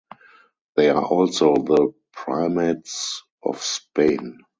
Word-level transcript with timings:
They 0.77 0.89
are 0.89 1.05
also 1.05 1.53
the 1.55 1.93
Primates 2.11 3.21
of 3.43 3.61
Spain. 3.61 4.39